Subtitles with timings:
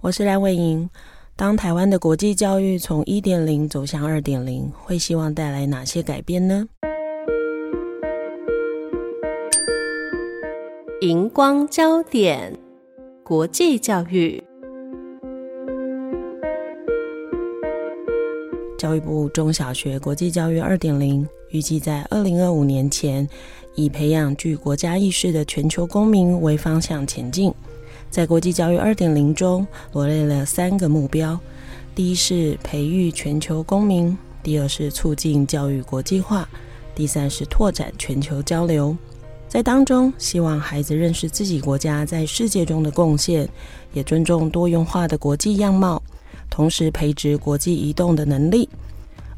[0.00, 0.88] 我是蓝伟莹。
[1.34, 6.68] 当台湾的国际教育从一点零走向二点零，会希望带来哪些改变呢？
[11.00, 12.56] 荧光焦点，
[13.24, 14.40] 国际教育。
[18.78, 23.28] 教育部中小学国际教育二点零，预计在二零二五年前，
[23.74, 27.52] 以培养具国家意识的全球公民为方向前进。
[28.10, 31.38] 在国际教育二点零中，罗列了三个目标：
[31.94, 36.48] 第一是培育全球公民；第二是促进教育国际化；
[36.94, 38.96] 第三是拓展全球交流。
[39.46, 43.48] 在当中，希望孩子认识自己国家在世界中的贡献，
[43.92, 46.02] 也尊重多元化的国际样貌，
[46.50, 48.68] 同时培植国际移动的能力。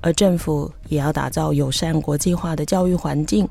[0.00, 3.46] 而政府也要打造友善国际化的教育环境，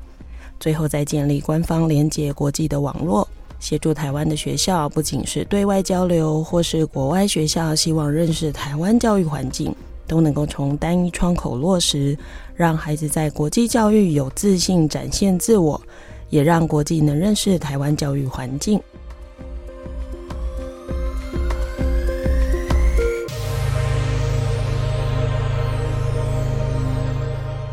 [0.58, 3.28] 最后再建立官方连接国际的网络。
[3.60, 9.72] 协助台湾的学校，不仅是对外交流，或是国外学校希望认识台湾教育环境，
[10.06, 12.16] 都能够从单一窗口落实，
[12.56, 15.80] 让孩子在国际教育有自信展现自我，
[16.30, 18.80] 也让国际能认识台湾教育环境。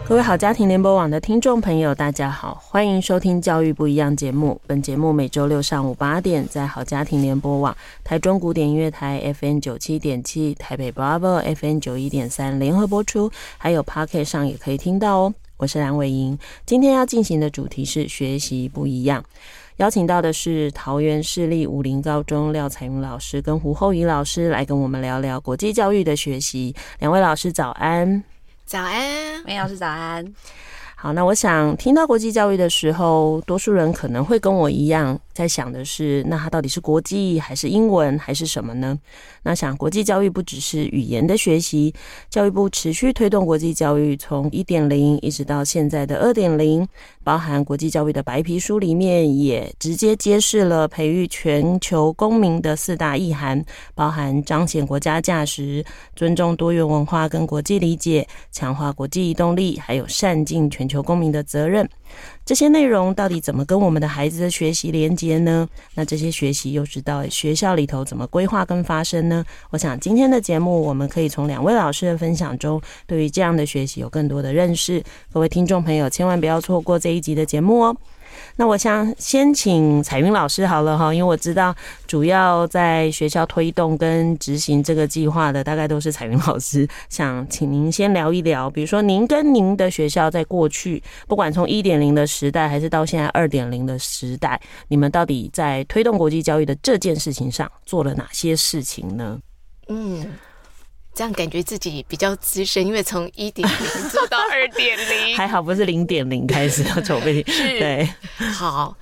[0.08, 4.58] 各位好，家庭联播网的听众朋友，大家好，欢迎收听《教育不一样》节目。
[4.66, 15.34] 本节目每周六上午八点，在好家庭联播网、台中古典音乐台 FM 九七点七、台北 Bravo FM 九一点三联合播出，还有 Pocket 上也可以听到哦。
[15.58, 19.22] 我是蓝伟莹，今天要进行的主题是学习不一样，
[19.76, 26.74] 邀请到的是桃园市立武林高中廖彩云老师跟胡厚宜老师来跟我们聊聊国际教育的学习。
[27.00, 28.24] 两位老师早安。
[28.68, 30.26] 早安，梅老师早安。
[30.94, 39.00] 好，那我想听到国际教育的时候，多数人可能会跟我一样，在想的是，那它到底是国际还是英文还是什么呢？
[39.44, 41.94] 那想国际教育不只是语言的学习，
[42.30, 46.86] 教育部持续推动国际教育，从一点零一直到现在的二点零，
[47.28, 53.62] 包含国际教育的白皮书里面也直接揭示了培育全球公民的四大意涵，
[53.94, 55.84] 包含彰显国家价值、
[56.16, 61.86] 尊重多元文化跟国际理解、强化国际移动力，还有善尽全球公民的责任，
[62.46, 65.68] 这些内容到底怎么跟我们的孩子的学习连接呢？
[65.96, 69.44] 那这些学习又知道学校里头怎么规划跟发生呢？
[69.72, 75.04] 我想今天的节目，我们可以从两位老师的分享中，对于这样的学习有更多的认识。
[75.34, 77.98] 各位听众朋友，千万不要错过这一集的节目哦。
[78.56, 99.40] 那我想先请彩云老师好了哈，因为我知道主要在学校推动跟执行这个计划的大概都是彩云老师，想请您先聊一聊，比如说您跟您的学校在过去，不管从一点零的时代，还是到现在二点零的时代，你们到底在推动国际教育的这件事情上做了哪些事情呢？
[99.90, 100.26] 嗯。
[101.18, 107.44] 这样感觉自己比较资深，因为从一点零做到二点零，还好不是零点零开始要筹备。
[107.48, 108.08] 是对，
[108.54, 108.96] 好，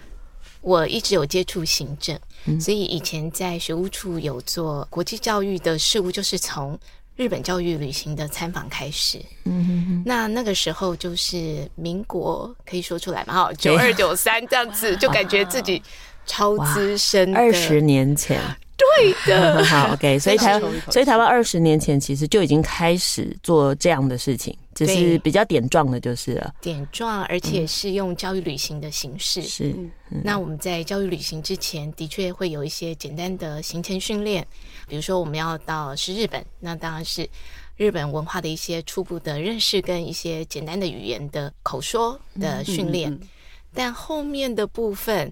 [0.61, 6.79] 我一直有接触行政，嗯，所以以前在学务处有做国际教育的事务，就是从
[7.17, 9.19] 日本教育旅行的参访开始。
[9.43, 13.33] 嗯哼哼，那那个时候就是民国，可以说出来嘛？
[13.33, 15.83] 哈，九二九三这样子，就感觉自己
[16.25, 18.39] 超资深，二十年前。
[18.77, 20.59] 对的， 好，OK，所以台
[20.89, 26.53] 所以台湾二十年前其实就已经开始做这样的事情，只是比较点状的，就是了。
[26.61, 29.41] 点状，而且是用教育旅行的形式。
[29.41, 29.73] 是、
[30.09, 34.45] 嗯，那我们在教育旅行之前，的确会有一些简单的行前训练，
[34.89, 37.25] 比如说我们要到是日本，那当然是
[37.77, 43.17] 日本文化的一些初步的认识，跟一些简单的语言的口说的训练。
[43.73, 45.31] 但后面的部分。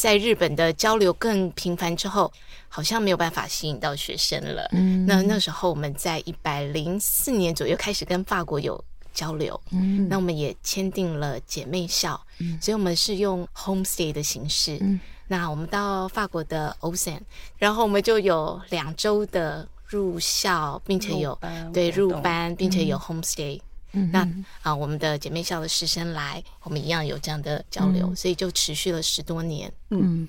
[0.00, 2.32] 在日本的交流更频繁之后，
[2.70, 4.66] 好像没有办法吸引到学生了。
[4.72, 8.82] 嗯，那那时候我们在一百零四年左右开始跟法国有
[9.12, 9.60] 交流。
[9.72, 12.18] 嗯，那我们也签订了姐妹校。
[12.38, 14.78] 嗯，所以我们是用 homestay 的形式。
[14.80, 14.98] 嗯，
[15.28, 17.20] 那我们到法国的 Osen，
[17.58, 21.38] 然后我们就有两周的入校，并且有
[21.74, 23.58] 对入班，并且有 homestay。
[23.58, 23.60] 嗯，
[23.92, 24.26] 那
[24.62, 29.72] 啊，我们的姐妹校的师生来，我们一样有这样的交流，嗯、所以就持续了十多年。
[29.90, 30.28] 嗯，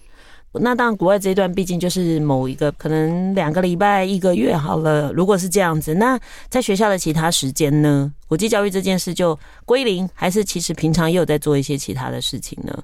[0.54, 5.12] 那当然，国外这一段毕竟就是某一个可能两个礼拜、一个月好了。
[5.14, 6.20] 如果是这样子，那
[6.50, 8.12] 在学校的其他时间呢？
[8.28, 12.84] 国际教育这件事就归零，还是其实平常也有在做一些其他的事情呢？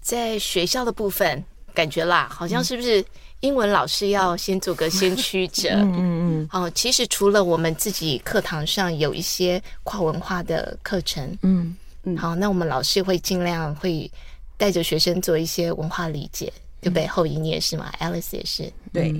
[0.00, 1.44] 在学校的部分，
[1.74, 3.04] 感觉啦，好像是不是
[3.40, 5.70] 英文老师要先做个先驱者？
[5.80, 5.98] 嗯嗯
[6.42, 6.48] 嗯。
[6.52, 14.10] 哦，其实除了我们自己课堂上有一些跨文化的课程，嗯嗯，好，那我们老师会尽量会
[14.56, 16.52] 带着学生做一些文化理解。
[16.82, 17.06] 对不对？
[17.06, 18.72] 后移你也是嘛，Alice 也是。
[18.90, 19.14] 对，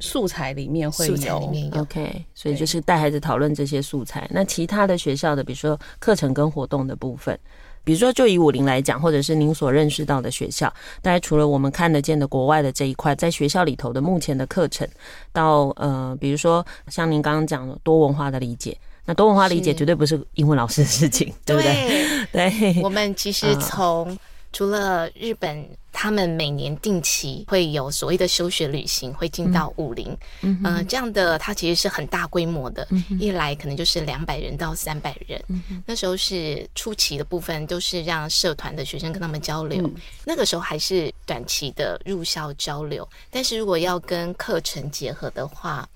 [0.00, 1.82] 素材里面会有，素材里面有。
[1.82, 4.28] OK，所以就是带孩子讨论这些素材。
[4.28, 7.38] 那其他的学校的，比如说课程跟活动的部分，
[7.82, 10.72] 比如说就以武林来讲，或者是您所认识到的学校，
[11.02, 14.86] 大概除了我们看得见的国外的这一块，在学校里头的目前的课程，
[15.32, 22.26] 到呃，比如说像您刚刚讲的多文化的理解，那多文化理解绝对不是英文老师的事情，对不对？
[22.32, 24.16] 对，我们其实从
[24.52, 25.68] 除了日本。
[25.92, 35.82] 他们每年定期会有所谓的休学旅行，会进到武陵，嗯，这样的它其实是很大规模的，嗯、一来可能就是两百人到三百人，嗯。
[35.84, 39.94] 那时候是初期的部分，都是让社团的学生跟他们交流，嗯。
[40.24, 45.86] 那个时候还是短期的入校交流，但是如果要跟课程结合的话，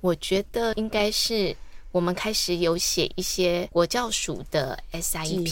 [0.00, 1.54] 我觉得应该是
[1.92, 4.76] 我们开始有写一些国教署的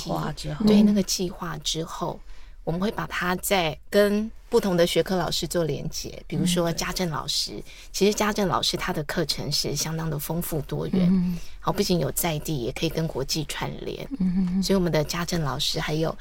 [0.00, 2.18] 划之后，对那个计划之后。
[2.64, 7.62] 我们会把它在跟不同的学科老师做连接，比如说家政老师。
[7.90, 14.06] 其实家政老师他的课程是相当的丰富多元，好，不仅有在地，也可以跟国际串联。
[14.62, 16.16] 所以我们的家政老师还有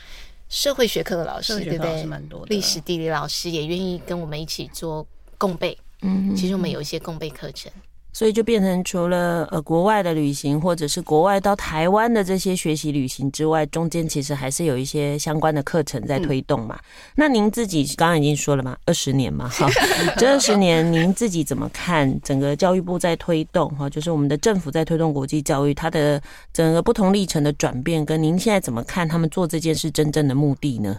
[0.49, 2.05] 社会学科的老师，对不对？
[2.47, 5.05] 历史地理老师也愿意跟我们一起做
[5.37, 5.77] 共备。
[6.01, 7.71] 嗯，其实我们有一些共备课程。
[8.13, 16.75] 所以就变成除了呃国外的旅行，或者是国外到台湾的这些学习旅行之外，中间其实还是有一些相关的课程在推动嘛。
[16.75, 16.83] 嗯、
[17.15, 19.67] 那您自己刚刚已经说了嘛，二十年嘛，哈，
[20.17, 26.21] 这二十年您自己怎么看整个教育部在推动哈，就是我们的政府在推动国际教育，它的
[26.51, 30.97] 整个不同历程的转变，跟您现在怎么看他们做这件事真正的目的呢？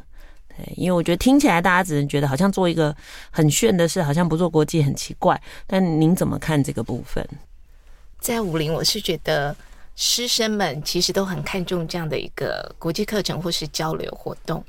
[0.76, 2.94] 因为我觉得听起来大家只能觉得好像做一个
[3.30, 5.40] 很炫的事，好像不做国际很奇怪。
[5.66, 7.26] 但您怎么看这个部分？
[8.20, 9.54] 在武陵，我是觉得
[9.96, 14.64] 师生们其实都很看重这样的一个国际课程或是交流活动。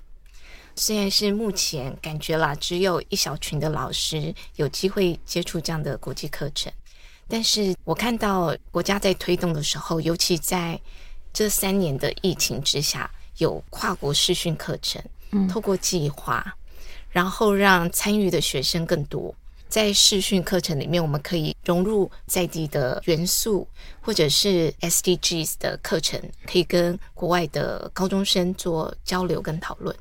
[0.75, 6.73] 虽然是目前感觉啦，只有一小群的老师有机会接触这样的国际课程，
[7.27, 10.79] 但是我看到国家在推动的时候，尤其在
[11.31, 14.99] 这三年的疫情之下，有跨国视讯课程。
[15.49, 16.55] 透过计划，
[17.09, 19.33] 然后让参与的学生更多。
[19.67, 23.67] 在视讯课程里面，我们可以融入在地的元素，
[24.01, 29.95] 或者是 SDGs 的课程，可以跟国外的高中生做交流跟讨论。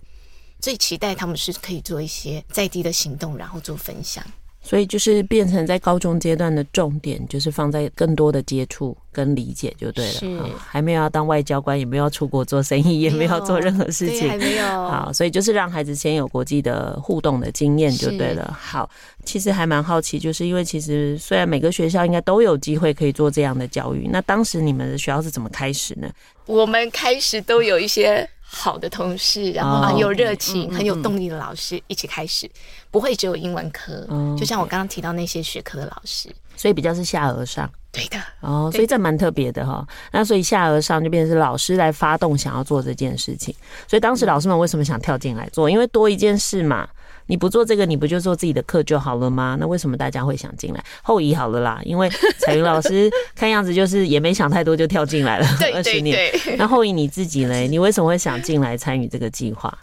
[0.60, 4.22] 最期待他们是可以做一些在地的行动，然后做分享。
[4.62, 10.12] 所以就是变成在高中阶段的重点，就是放在更多的接触跟理解就对了。
[10.12, 14.64] 是，还没有要当外交官，也没有要出国做生意，也没有做任何事情，还没有。
[14.88, 18.56] 好，所以就是让孩子先有国际的互动的经验就对了。
[18.58, 18.88] 好，
[19.24, 26.08] 其实还蛮好奇，就是因为其实虽然每个学校应该都有机会可以做这样的教育，那当时你们的学校是怎么开始呢？
[26.46, 28.28] 我们开始都有一些。
[28.54, 32.48] 好的同事，然后很有热情、oh, 很有动力的老师一起开始，
[32.90, 37.68] 不会只有英文科，oh, 就像我刚刚提到那些学科的老师，所以比较是下而上。
[37.90, 39.86] 对的，哦，所以这蛮特别的哈。
[40.12, 43.54] 那所以下而上就变成是老师来发动想要做这件事情，
[43.88, 45.70] 所以当时老师们为什么想跳进来做？
[45.70, 46.86] 因为多一件事嘛。
[47.26, 49.56] 你不做这个，你不就做自己的课就好了吗？
[49.58, 50.84] 那为什么大家会想进来？
[51.02, 55.46] 后移好了啦，因为彩云老师看样子就是也没想太多就跳进来了。
[55.74, 56.30] 二十年。
[56.56, 57.68] 那后移你自己嘞？
[57.68, 59.76] 你为什么会想进来参与这个计划？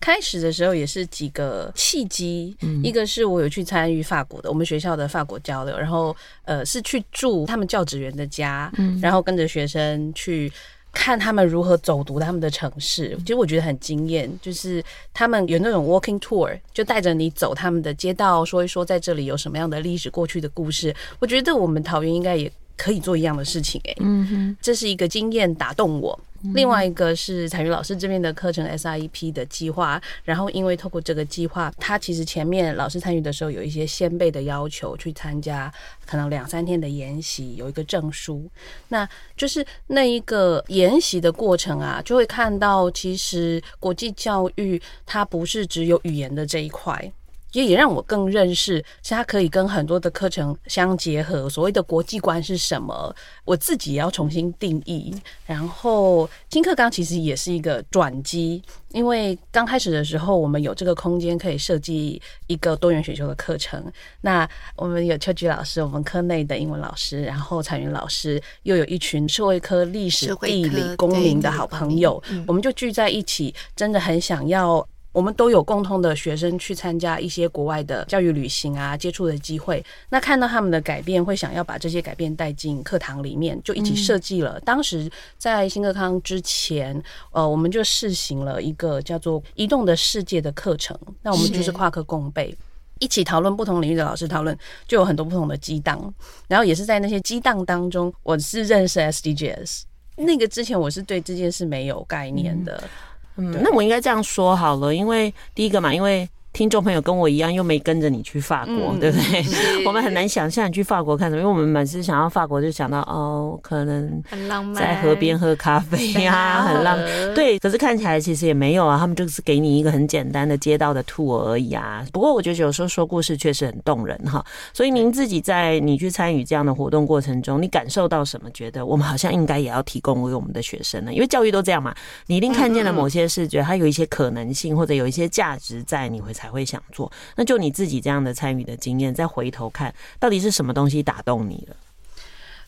[0.00, 10.52] 开始的时候也是几个契机，一个是我有去参与法国的我们学校的法国交流，然后呃是去住他们教职员的家，然后跟着学生去。
[10.92, 14.30] 看他们如何走读他们的城市，其实我觉得很惊艳。
[14.42, 14.84] 就是
[15.14, 20.94] 他们有那种 walking tour，就带着你走他们的街道，说一说在这里有什么样的历史、过去的故事。
[21.18, 26.18] 我觉得我们桃园应该也可以做一样的事情，欸，诶，嗯哼，这是一个经验打动我。
[26.54, 35.72] 另外一个是彩云老师这边的课程 SIEP 的计划，然后因为透过这个计划，他其实前面老师参与的时候有一些先辈的要求，去参加
[36.04, 38.50] 可能两三天的研习，有一个证书。
[38.88, 47.12] 那就是那一个研习的过程啊，就会看到其实国际教育它不是只有语言的这一块。
[47.52, 51.48] 也也让我更认识，是它可以跟很多的课程相结合。
[51.48, 53.14] 所谓的国际观是什么？
[53.44, 55.14] 我自己也要重新定义。
[55.46, 63.84] 然后新课纲其实也是一个转机，因为刚开始的时候，我们有这个空间可以设计一个多元选修的课程。
[64.20, 74.86] 那我们有秋菊老师，我们科内的英文老师，然后彩云老师，又有一群社会科、历史、地理、公民的好朋友，我们就聚在一起，真的很想要。
[75.12, 79.84] 我们都有共同的学生去参加一些国外的教育旅行啊，接触的机会。
[80.08, 84.58] 那看到他们的改变，会想要把这些改变带进课堂里面，就一起设计了。
[84.60, 87.00] 当时在新课康之前，
[87.30, 90.98] 呃，我们就试行了一个叫做“移动的世界”的课程。
[91.22, 92.56] 那我们就是跨课共备，
[92.98, 94.56] 一起讨论不同领域的老师讨论，
[94.88, 96.12] 就有很多不同的激荡。
[96.48, 99.82] 然后也是在那些激荡当中，我是认识 SDGs。
[100.16, 102.82] 那个之前我是对这件事没有概念的。
[102.82, 102.88] 嗯，
[103.36, 106.28] 那我应该这样说好了，因为第一个嘛，因为。
[106.52, 109.86] 听众朋友跟我一样，又没跟着你去法国，嗯、对不对？
[109.86, 117.34] 我们很难想象你去法国看什么，因为我们满是想到法国，就想到哦，可能很浪漫，在河边喝咖啡呀、啊，很浪漫。
[117.34, 122.04] 对，可是看起来其实也没有啊，他们就是给你一个很简单的街道的 tour 而已啊。
[122.12, 124.44] 不过我觉得有时候说故事确实很动人哈。
[124.74, 128.50] 所以您自己在你去参与这样的活动过程中，你感受到什么？
[128.50, 131.14] 觉得我们好像应该也要提供给我们的学生呢？
[131.14, 131.94] 因为教育都这样嘛，
[132.26, 136.30] 你一定看见了某些视觉，它有一些可能性，或者有一些价值在，你会。
[136.42, 141.76] 才会想做，那就你自己这样的参与的经验，再回头看到底是什么东西打动你了？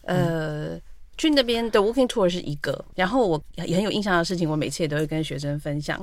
[0.03, 0.79] 呃，
[1.19, 5.99] 去那边的 walking tour 是一个，然后我也很有印象的事情，我每次也都会跟学生分享。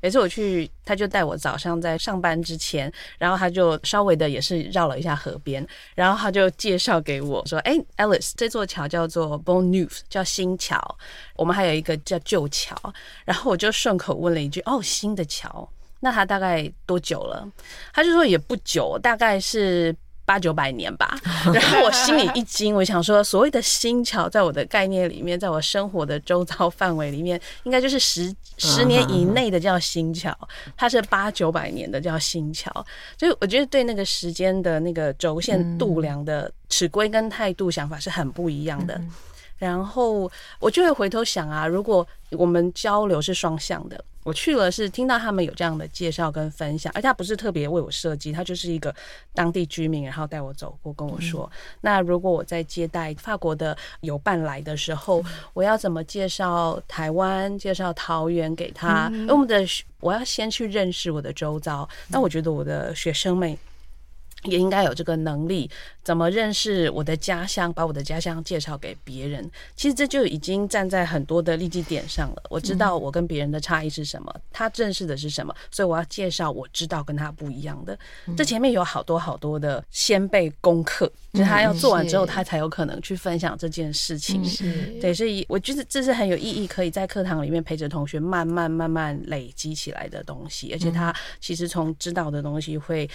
[0.00, 10.98] 有一次我去，他就带我早上在上班之前，然后他就稍微的也是绕了一下河边，然后他就介绍给我说：“哎，Alice，这座桥叫做 b o n n e w 叫新桥。
[11.36, 12.76] 我们还有一个叫旧桥。”
[13.24, 15.66] 然后我就顺口问了一句：“哦，新的桥。”
[16.04, 17.48] 那他大概多久了？
[17.94, 19.96] 他就说也不久，大概是
[20.26, 21.18] 八九百年吧。
[21.50, 30.36] 然后我心里一惊，我想说，所谓的新桥，在我的概念里面，在我生活的周遭范围里面，应该就是十十年以内的叫新桥，
[30.76, 32.70] 它是八九百年的叫新桥。
[33.18, 39.00] 所以我觉得对那个时间的那个轴线度量的尺规跟态度想法是很不一样的。
[39.56, 44.04] 然后我就会回头想啊，如果我们交流是双向的。
[44.24, 48.94] 我去了，是听到他们有这样的介绍跟分享，而他不是特别为我设计，他就是一个
[49.34, 59.10] 当地居民，然后带我走过，跟我说，嗯、那如果我在接待法国的友伴来的时候，嗯、我要怎么介绍台湾，介绍桃园给他？
[59.12, 59.62] 嗯、我们的
[60.00, 63.54] 我要先去认识我的周遭，那我觉得我的学生们。
[64.44, 65.70] 也应该有这个能力，
[66.02, 69.50] 怎么认识我的家乡，把我的家乡介绍给别人。
[69.74, 72.42] 其实这就已经站在很多的利基点上了。
[72.50, 77.98] 我知道我跟别人的差异是什么，他认识的是什么，所以我要介绍我知道跟他不一样的。
[78.36, 84.42] 这前面有好多好多的先辈功课，就是他要做完之后，他才有可能去分享这件事情。
[85.00, 90.70] 对，所以我觉得这是很有意义，可以在课堂里面陪着同学慢慢慢慢累积起来的东西。
[90.72, 93.08] 而且他其实从知道的东西会。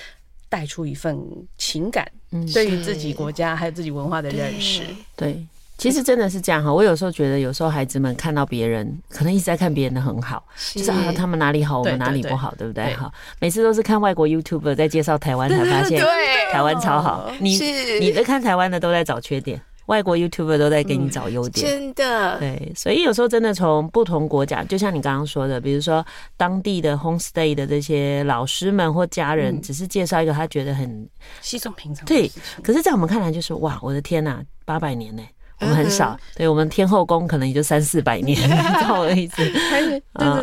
[0.50, 1.18] 带出一份
[1.58, 2.06] 情感，
[2.53, 4.82] 对于自己国家还有自己文化的认识。
[5.15, 5.46] 对，对，
[5.77, 6.74] 其实真的是这样哈。
[6.74, 12.94] 我有时候觉得，有时候孩子们看到别人，可能一直在看别人的很好，就是啊，他们哪里好，我们哪里不好，对不对？
[12.96, 16.03] 哈，每次都是看外国 YouTuber 在介绍台湾， 才发现
[16.51, 17.32] 台湾超好。
[17.39, 17.58] 你
[18.00, 19.62] 你在看台湾的，都在找缺点。
[19.89, 22.38] 外国 YouTuber 都在给你找优点，真的。
[22.38, 26.05] 对，所以有时候真的从不同国家，就像你刚刚说的，比如说
[26.38, 31.10] 当地的 homestay 的这些老师们或家人，只是介绍一个他觉得很
[31.41, 32.05] 稀松平常。
[32.05, 32.31] 对，
[32.63, 35.24] 可是在我们看来就是哇，我的天呐，八百年呢。
[35.60, 39.44] 我们很少，对，我们天后宫可能也就三四百年， 你知道我的意思？
[39.70, 40.00] 还有，对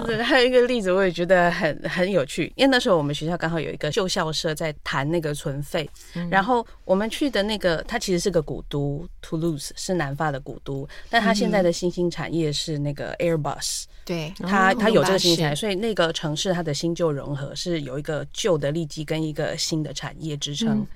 [0.07, 5.89] 对对，还有一个例子，我也觉得很很有趣，因为那时候我们学校刚好有一个旧校舍在谈那个存废，
[6.31, 13.85] 然后我们去的那个，它其实是个古都，Toulouse 是南法的古都，但它现在的新兴产业是那个 Airbus。
[14.05, 20.87] 对，它它有这个新产业，所以那个城市它的新旧融合是有一个旧的利基跟一个新的产业支撑。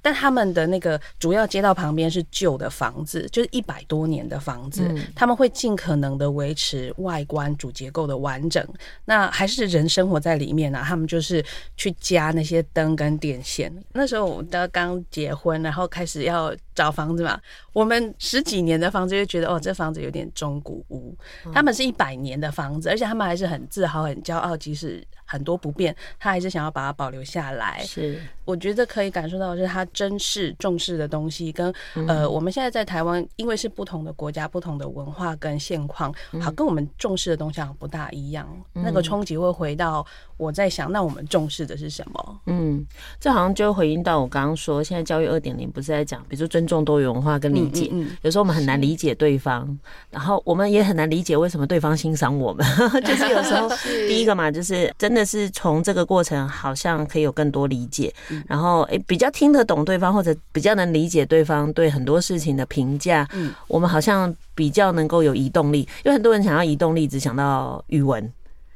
[0.00, 8.64] 但他们的那个主要街道旁边是旧的房子，就是一百多年的房子，嗯、他们会尽可能的维持外观主结构的完整。
[9.04, 10.84] 那还是人生活在里面呢、啊？
[10.86, 11.44] 他们就是
[11.76, 13.72] 去加那些灯跟电线。
[13.92, 17.40] 那时候我刚结婚，然后开始要找房子嘛。
[17.72, 21.16] 我们十几年的房子就觉得哦，这房子有点中古屋。
[21.52, 22.60] 他们是一百年的房子。
[22.60, 27.82] 房子，而且他们还是很自豪、很骄傲，即使很多不便，他还是想要把它保留下来。
[27.84, 31.72] 是，我觉得可以感受到，就是他珍视、重视的东西，跟
[32.06, 38.48] 呃，我们现在在台湾，因为是不同的国家、不同的文化跟现况，好，跟我们重视的东西好像不大一样。
[38.72, 40.06] 那个冲击会回到
[40.40, 42.40] 我在想，那我们重视的是什么？
[42.46, 42.84] 嗯，
[43.20, 47.88] 这好像就回应到我刚刚说，现在教育二点零不是在讲，比如说尊重多元文化跟理解。
[47.92, 49.78] 嗯，嗯，嗯，有时候我们很难理解对方，
[50.10, 52.66] 然后我们也很难理解为什么对方欣赏我们。
[53.04, 53.68] 就是有时候
[54.08, 58.10] 第一个嘛，就是真的是从这个过程，好像可以有更多理解，
[58.48, 63.28] 然后诶比较听得懂对方，或者比较能理解对方对很多事情的评价。
[63.34, 68.32] 嗯，我们好像比较能够有移动力，因为很多人想要移动力，只想到语文。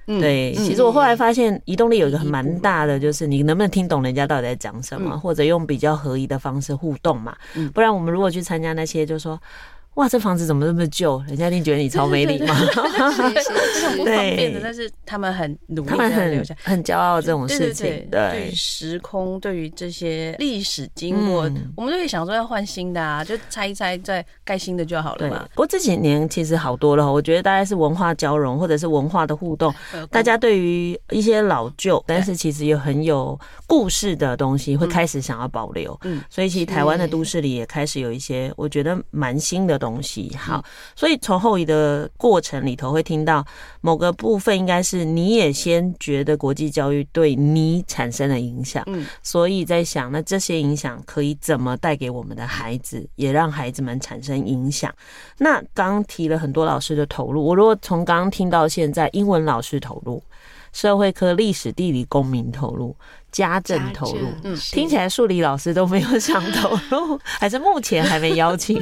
[0.06, 7.36] 对，其实我后来发现，移动力有一个很蛮大的，就是你能不能听懂人家到底在讲什么，或者用比较合宜的方式互动嘛。
[7.72, 9.40] 不然我们如果去参加那些，就是说。
[9.94, 11.22] 哇，这房子怎么那么旧？
[11.28, 12.52] 人家一定觉得你超没礼貌。
[13.96, 18.04] 不方便的，但是他们很努力，他们很很骄傲这种事情。
[18.10, 25.46] 对，时空，对于这些历史经过，我们都会想说要换新的啊，就拆一拆，再盖新的就好了嘛。
[25.50, 29.72] 不过这几年其实好多了，我觉得大概是文化交融，或者是文化的互动。
[30.10, 35.96] 大家对于一些老旧，但是其实有很有故事的东西，会开始想要保留。
[36.02, 39.78] 嗯，所以其实台湾的都市里也开始有一些，我觉得蛮新的。
[39.84, 40.64] 东西好，
[40.96, 43.44] 所以从后移的过程里头会听到
[43.82, 54.90] 某个部分，应该是你也先觉得国际教育对你产生了影响，嗯，所以在想，那这些影响可以怎么带给我们的孩子，也让孩子们产生影响。
[55.36, 60.22] 那刚提了很多老师的投入，我如果从刚刚听到现在，英文老师投入，
[60.74, 62.94] 社会科、历史、地理、公民投入。
[63.32, 68.80] 家政投入，嗯，听起来数理老师都没有想投入， 还是目前还没邀请？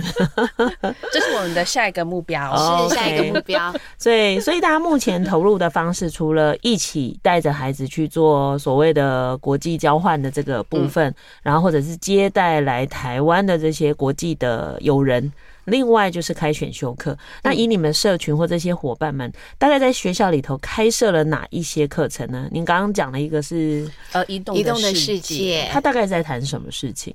[1.11, 2.55] 这是我们的下一个目标，
[2.87, 3.75] 是下一个目标。
[3.97, 15.33] 所以，所以大家目前投入的方式，除了一起带着孩子去做所谓的国际交换的这个部分，然后或者是接待来台湾的这些国际的友人。
[15.65, 22.49] 另外就是开选修课，那以你们社群或这些伙伴们，大概在学校里头开设了哪一些课程呢？
[22.51, 27.15] 您刚刚讲了一个是呃移动移动的世界，它大概在谈什么事情？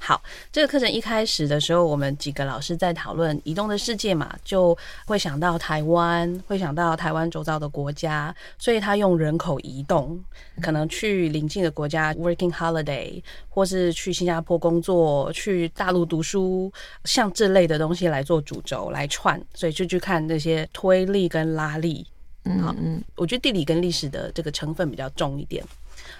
[0.00, 4.76] 好，这个课程一开始的时候，我们几个老师在讨论移动的世界嘛，就
[5.06, 10.18] 会想到台湾，会想到台湾周遭的国家，所以他用人口移动，
[10.62, 16.72] 可能去邻近的国家 working holiday，或是去新加坡工作，去大陆读书，
[17.04, 22.06] 像这类的东西来做主轴来串，所以就去看那些推力跟拉力。
[22.44, 25.62] 嗯嗯，我觉得地理跟历史的这个成分比较重一点。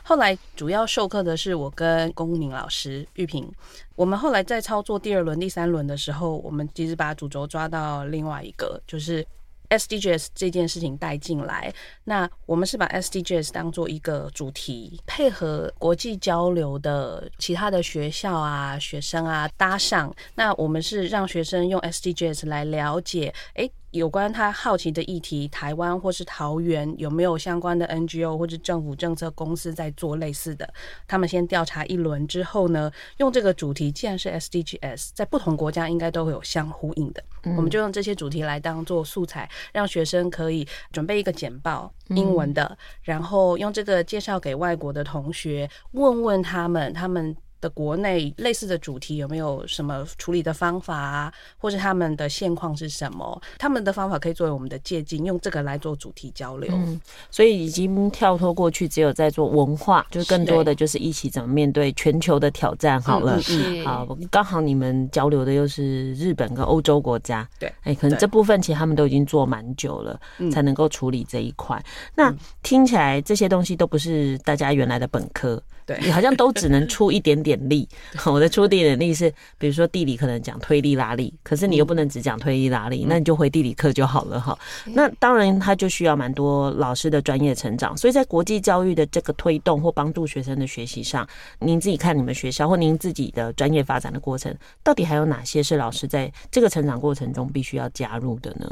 [0.09, 3.47] 后来主要授课的是我跟公民老师玉萍。
[3.95, 9.23] 我们后来在操作第二轮、第三轮的时候，我们其实把主轴抓到另外一个，就是
[9.69, 11.71] SDGs 这件事情带进来。
[12.05, 20.11] 那我们是把 SDGs 当做一个主题，配合国际交流的其他的学校啊、学生啊搭上。
[20.37, 23.71] 那我们是让学生用 SDGs 来了解，诶。
[23.91, 30.69] 有关他好奇的议题，台湾或是桃园有没有相关的 NGO 或者政府政策公司在做类似的？
[31.07, 37.25] 他们先调查一轮之后呢，用这个主题，既然是 SDGs，在不同国家应该都会有相呼应的。
[37.45, 47.35] 嗯、我们就用这些主题来当做素材，让学生可以准备一个简报，英文的，然后用这个介绍给外国的同学，问问他们，他们。
[47.61, 51.33] 的国内类似的主题有没有什么处理的方法啊？
[51.59, 53.41] 或是他们的现况是什么？
[53.59, 56.71] 他们的方法可以作为我们的借鉴，用这个来做主题交流。
[56.73, 63.01] 嗯，所以已经跳脱过去，只有在做文化，就是更多的就是一起怎么面对全球的挑战。
[63.01, 70.21] 好了，嗯，好，刚好你们交流的又是日本跟欧洲国家，对，哎，可能这部分其实他们都已经做蛮久了，
[70.53, 71.83] 才能够处理这一块。
[72.15, 75.63] 那听起来这些东西都不是大家原来的本科。
[75.89, 77.89] 对，你好像都只能出一点点力。
[78.31, 84.57] 我的出一点点力是，比如说地理可能讲推力拉力，可是你又不能只讲推力拉力，那你就回地理课就好了哈。
[84.85, 87.97] 那当然，他就需要蛮多老师的专业成长。
[87.97, 91.27] 所以在国际教育的这个推动或帮助学生的学习上，
[91.61, 98.71] 您自己看你们学校或您自己的专业发展的过程，到底还有哪些是老师在这个成长过程中必须要加入的呢？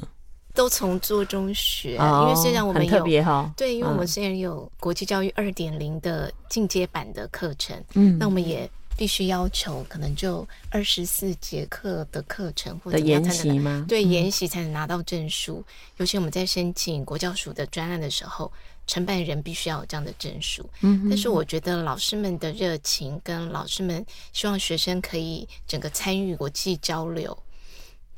[0.56, 13.84] 都从做中学，因为虽然我们有特别哈，对，因为我们虽然有国际教育二点零的进阶版的课程，嗯，那我们也必须要求可能就二十四节课的课程或者研习吗？
[13.86, 15.62] 对，研习才能拿到证书。
[15.98, 18.50] 尤其我们在申请国教署的专案的时候，
[18.86, 20.64] 承办人必须要有这样的证书。
[20.80, 27.36] 嗯，但是我觉得老师们的热情跟老师们希望学生可以整个参与国际交流。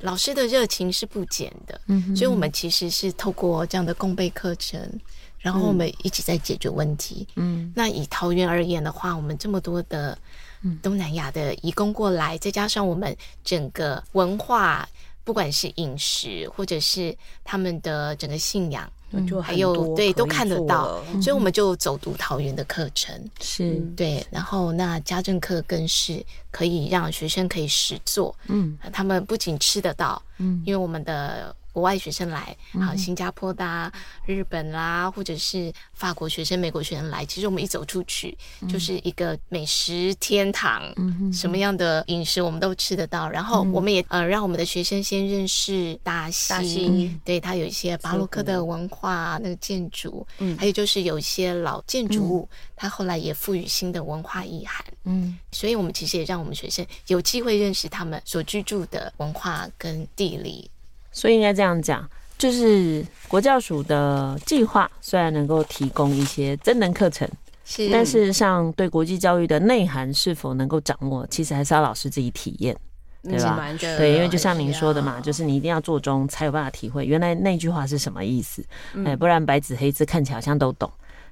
[0.01, 4.81] 老师的热情是不减的，嗯，所以我们其实是透过这样的共备课程，
[5.39, 7.27] 然后我们一直在解决问题。
[7.35, 10.17] 嗯，那以桃园而言的话，我们这么多的
[10.83, 14.89] 东南亚的移工过来，再加上我们整个文化，
[15.25, 18.89] 不管是饮食或者是他们的整个信仰，
[19.27, 23.75] 就还有对都看得到，嗯、所以我们就走读桃园的课程是。
[23.97, 31.55] 对，然后那家政课更是可以让学生可以实做，嗯，他们不仅吃得到，嗯，因为我们的。
[31.79, 33.93] 国外学生来，好，新加坡的、啊、
[34.27, 38.37] 日本啦、啊，或者是法国学生、美国学生来，其实我们一走出去，
[38.69, 40.93] 就是一个美食天堂。
[40.97, 43.31] 嗯，什么样的饮食我们都吃得到。
[43.31, 54.85] 然后我们也呃，让我们的学生先认识大西，对，它有一些巴洛克的文化，那个建筑，嗯，还有就是有一些老建筑物，它后来也赋予新的文化意涵。
[55.05, 60.69] 嗯，所以我们其实也让我们学生有机会认识他们所居住的文化跟地理。
[61.19, 67.29] 所以应该这样讲，就是国教署的计划虽然能够提供一些真能课程，
[67.65, 72.77] 是，但事实上对国际教育的内涵是否能够掌握，其实还是要老师自己体验，
[73.25, 73.59] 对吧？
[73.81, 78.65] 对，因为就像您说的嘛，就是你一定要做中才有办法体会原来那句话是什么意思，
[79.05, 80.89] 哎，不然白纸黑字看起来好像都懂，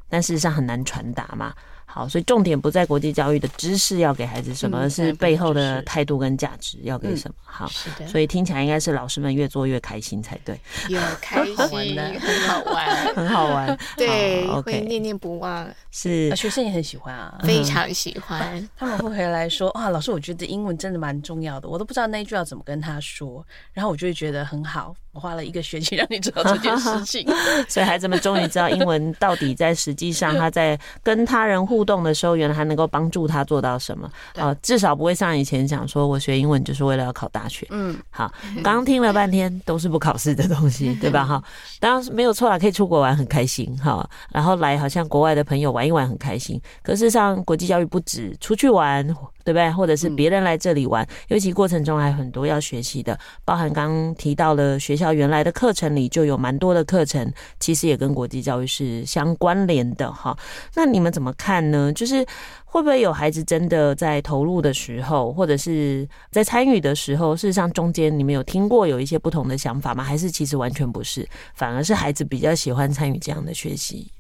[0.08, 1.54] 但事实上很难传达嘛。
[1.88, 7.34] 好，所以重点不在国际教育的知识要给孩子什么，而是背后的态度跟价值要给什么。
[7.42, 8.06] 好，是的。
[8.06, 10.60] 所以听起来应该是老师们越做越开心才对。
[10.90, 13.78] 有开心， 很好玩， 很好玩。
[13.96, 15.66] 对，会念念不忘。
[15.90, 18.68] 是，学生也很喜欢啊，非常喜欢。
[18.76, 24.94] 他们会回来说：“哇，老师，我觉得英文真的蛮重要的，我都不知道那一句要怎么跟他说。”然后我就会觉得很好。
[25.12, 27.26] 我花了一个学期让你知道这件事情，
[27.70, 34.54] 所以孩子们终于知道英文到底在实际上他在跟他人互动的时候，原来还能够帮助他做到什么啊？
[34.62, 37.66] 至少不会像以前讲说我学英文就是为了要考大学。
[37.70, 41.24] 嗯，好，刚刚听了半天都是不考试的东西， 对吧？
[41.24, 41.42] 哈，
[41.80, 46.60] 当然没有错啦，可以出国玩很开心哈，然后来好像国外的朋友玩一玩很开心。
[46.82, 49.06] 可是上国际教育不止出去玩。
[49.46, 49.70] 对不对？
[49.70, 60.36] 或者是别人来这里玩，尤其过程中还有很多要学习的，包含刚刚提到了学校原来的课程里就有蛮多的课程，其实也跟国际教育是相关联的哈。
[60.74, 61.92] 那你们怎么看呢？
[61.92, 62.26] 就是
[62.64, 70.02] 会不会有孩子真的在投入的时候，或者是在参与的时候，事实上中间你们有听过有一些不同的想法吗？
[70.02, 74.10] 还是其实完全不是，反而是孩子比较喜欢参与这样的学习？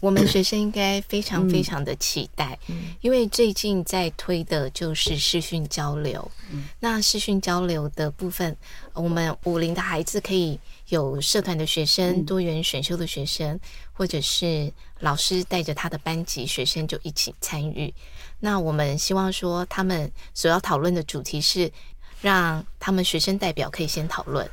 [0.00, 2.58] 我们学生应该非常非常的期待，
[3.02, 6.30] 因为最近在推的就是视讯交流。
[6.80, 8.56] 那视讯交流的部分，
[8.94, 10.58] 我们五零的孩子可以
[10.88, 13.60] 有社团的学生、多元选修的学生，
[13.92, 17.92] 或者是老师带着他的班级学生就一起参与。
[18.40, 21.70] 那我们希望说，他们所要讨论的主题是
[22.22, 24.50] 让他们学生代表可以先讨论。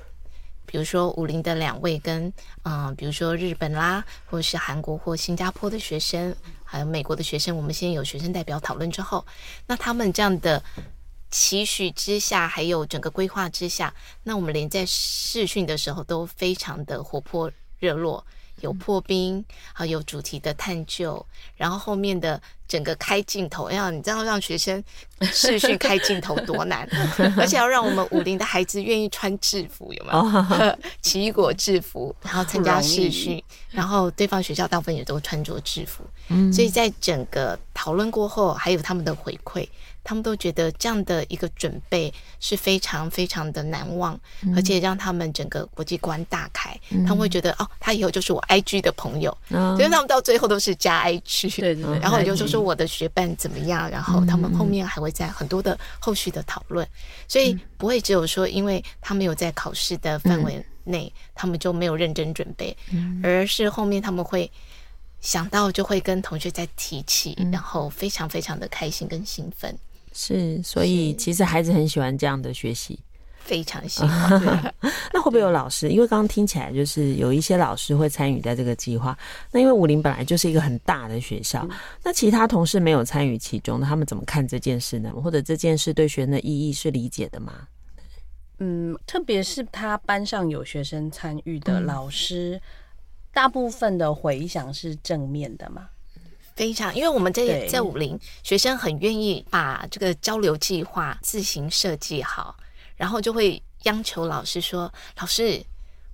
[0.67, 2.31] 比如说武林的两位跟
[2.63, 9.25] 嗯、比如说日本啦，或者是韩国或新加坡的学生，还有美国的学生，我们先有学生代表讨论之后，
[9.65, 10.61] 那他们这样的
[11.31, 17.49] 期许之下，还有整个规划之下，那我们连在试训的时候都非常的活泼
[17.79, 18.23] 热络。
[18.61, 19.43] 有破冰，
[19.73, 24.83] 啊，有主题的探究，然后后面的整个开镜头，哎呀，你知道让学生
[25.21, 26.87] 视讯开镜头多难，
[27.37, 30.77] 而且要让我们武陵的孩子愿意穿制服，有没有？
[31.01, 36.03] 奇异果制服，然后参加视讯，然后对方学校大部分也都穿着制服，
[36.51, 39.67] 所以在整个讨论过后，还有他们的回馈。
[40.07, 46.73] 他们都觉得这样的一个准备是非常非常的难忘，嗯、而且让他们整个国际观大开。
[46.91, 51.59] 嗯、他们会觉得哦，他以后就是我 IG 的朋友，嗯、所以他们到最后都是加 IG。
[51.59, 51.99] 对对对。
[51.99, 56.87] 然后也就说我的学伴怎么样，然后他们后面还会在很多的后续的讨论，
[57.27, 64.49] 所以不会只有说，因为他们有在考试的范围内，嗯、他们就没有认真准备，嗯、而是后面他们会
[65.19, 69.77] 想到就会跟同学再提起，嗯、然后非常非常的开心跟兴奋。
[70.19, 72.99] 是，所以其实孩子很喜欢这样的学习，
[73.37, 74.73] 非常喜 欢。
[75.13, 75.89] 那会不会有老师？
[75.89, 79.15] 因为刚刚听起来就是有一些老师会参与在这个计划。
[79.51, 81.69] 那因为武林本来就是一个很大的学校，
[82.03, 85.13] 那其他同事没有参与其中，那他们怎么看这件事呢？
[85.23, 87.67] 或者这件事对学生的意义是理解的吗？
[88.57, 92.61] 嗯，特别是他班上有学生参与的老师，嗯、
[93.31, 95.89] 大部分的回响是正面的嘛？
[96.57, 102.57] 非常，因为我们在在武林，学生很愿意把这个交流计划自行设计好，
[102.95, 104.91] 然后就会央求老师说
[105.21, 105.63] ：“老师，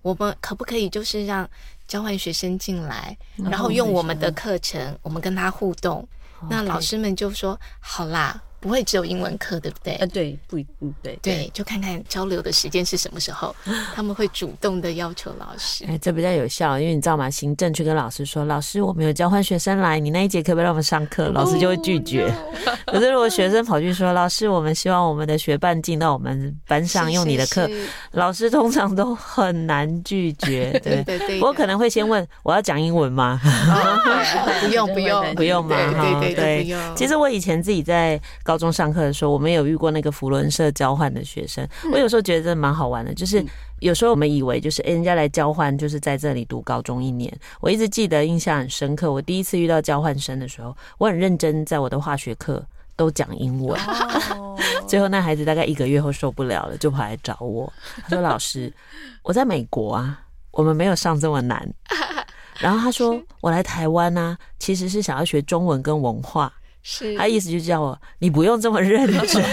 [0.02, 1.50] 我们可不可以就是让
[1.88, 6.06] 交换学生进来，然后用我们的课程，我们跟他互动？”
[6.50, 9.96] 那老师们就说：“好啦，不会只有英文课，对不对？
[9.96, 13.54] 呃，对，不，嗯，对，对，就看看交流的时间是什么时候，
[13.94, 15.84] 他们会主动的要求老师。
[15.86, 17.30] 哎，这比较有效，因为你知道吗？
[17.30, 21.28] 行政去跟老师说，老师，我们有交换学生来，你那一节可不让我们上课？
[21.34, 22.24] 老师就会拒绝。
[22.24, 22.78] Oh, no.
[22.94, 30.72] 可是如果学生跑去说，老师，我们希望我们的学伴进到我们班上用你的课，是是是老师通常都很难拒绝。
[30.82, 33.42] 对对对，我可能会先问，我要讲英文吗？
[34.62, 35.76] 不用不用不用嘛，
[36.22, 36.96] 对对对，不用。
[36.96, 38.20] 其实我以前自己在
[38.54, 41.68] 高中上课的时候，我们有遇过那个福伦社交换的学生。
[41.92, 43.44] 我有时候觉得蛮好玩的，就是
[43.80, 47.36] 有时候我们以为就是哎，人家来交换就是在这里读高中一年。
[47.62, 52.64] 我一直记得印象很深刻，我第一次遇到交换生的时候，我很认真在我的化学课
[52.96, 53.76] 都讲英文。
[54.88, 58.72] 最后那孩子大概一个月后受不了了，就跑来找我，他说：“老师，
[59.24, 61.68] 我在美国啊，我们没有上这么难。”
[62.62, 66.54] 然后他说：“我来台湾啊，其实是想要学中文跟文化。”
[66.86, 69.44] 是，他意思就是叫我，你不用这么认真，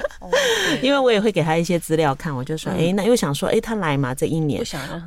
[0.82, 4.62] 因为我也会给他一些资料看，我就说，哎、欸，那又想说，哎、欸，他来嘛，这一年，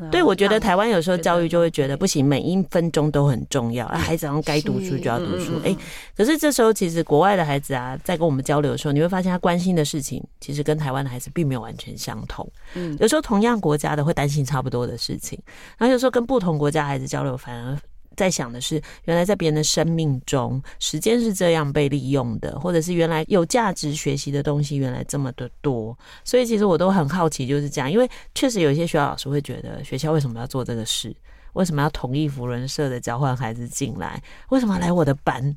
[0.10, 5.77] 对，我觉得台湾有时候教育就会觉得不行，每一分钟都很重要，孩子好像该读书就要读书，哎、欸，
[6.17, 15.39] 可是这时候其实国外的孩子啊，在跟我们交流的时候，你会发现他关心的事情，其实跟台湾的孩子并没有完全相同，嗯，有时候同样国家的会担心差不多的事情，
[15.77, 17.77] 然后有时候跟不同国家孩子交流，反而。
[18.19, 25.97] 在想的是，原来在别人的生命中，时间是这样被利用的，或者是原来有价值学习的东西，原来这么的多。
[26.25, 31.15] 所以其实我都很好奇，就是这样，因为确实有一些学校老师会觉得，学校为什么要做这个事？
[31.53, 34.21] 为什么要同意扶轮社的交换孩子进来？
[34.49, 35.55] 为什么来我的班？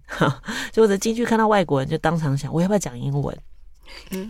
[0.70, 3.36] 就我的进去看到外国人，就当场想，我要不要讲英文？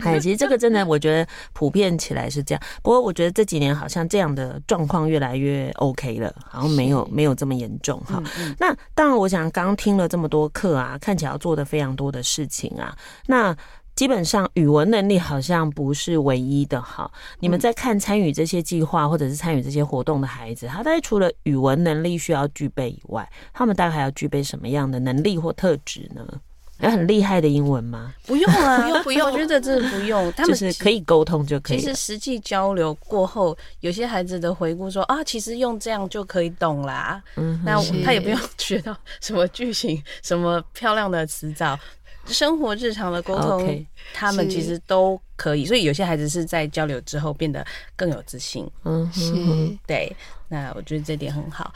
[0.01, 2.61] 哎，其实这个真的，我觉得普遍起来是这样。
[2.81, 8.21] 不过我觉得这几年好像这样的状况越来越 OK 了，好像没有没有这么严重哈。
[8.59, 12.95] 那当然，我想刚刚听了这么多课啊，看起来要做的非常多的事情啊。
[13.27, 13.55] 那
[13.95, 17.11] 基本上语文能力好像不是唯一的哈。
[17.39, 26.25] 你们在看参与这些计划或者是参与这些活动的孩子，他大概除了语文能力需要具备以外，他们大概还要具备什么样的能力或特质呢？
[26.83, 28.13] 有很厉害的英文吗？
[28.25, 30.31] 不用啊，不 用不用，我觉得真的不用。
[30.33, 31.79] 他们就是可以沟通就可以。
[31.79, 37.21] 其实实际交流过后，有些孩子的回顾说啊，其实用这样就可以懂啦。
[37.35, 41.79] 嗯，那他也不用学到什么句型、什么漂亮的词藻，
[42.25, 45.65] 生活日常的沟通，他们其实都可以。
[45.65, 47.65] 所以有些孩子是在交流之后变得
[47.95, 48.69] 更有自信。
[48.83, 49.31] 嗯，是，
[49.87, 50.15] 对。
[50.49, 51.73] 那我觉得这点很好。